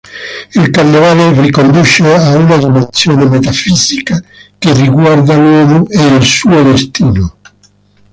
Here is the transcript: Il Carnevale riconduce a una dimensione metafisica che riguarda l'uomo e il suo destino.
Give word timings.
Il 0.55 0.71
Carnevale 0.71 1.39
riconduce 1.39 2.01
a 2.11 2.35
una 2.35 2.57
dimensione 2.57 3.23
metafisica 3.29 4.19
che 4.57 4.73
riguarda 4.73 5.37
l'uomo 5.37 5.87
e 5.89 6.03
il 6.15 6.23
suo 6.23 6.59
destino. 6.63 7.35